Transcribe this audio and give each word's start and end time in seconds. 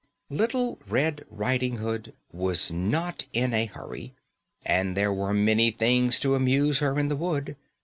_Little 0.35 0.79
Red 0.87 1.25
Riding 1.29 1.75
Hood 1.77 2.15
was 2.31 2.71
not 2.71 3.25
in 3.33 3.53
a 3.53 3.67
hurry, 3.67 4.15
and 4.65 4.97
there 4.97 5.13
were 5.13 5.31
many 5.31 5.69
things 5.69 6.19
to 6.21 6.33
amuse 6.33 6.79
her 6.79 6.97
in 6.97 7.07
the 7.07 7.15
wood. 7.15 7.55